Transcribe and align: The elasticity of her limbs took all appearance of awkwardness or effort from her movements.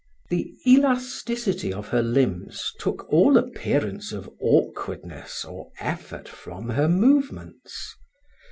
The 0.31 0.51
elasticity 0.67 1.71
of 1.71 1.89
her 1.89 2.01
limbs 2.01 2.73
took 2.79 3.07
all 3.13 3.37
appearance 3.37 4.11
of 4.11 4.31
awkwardness 4.41 5.45
or 5.45 5.71
effort 5.79 6.27
from 6.27 6.69
her 6.69 6.87
movements. 6.87 7.95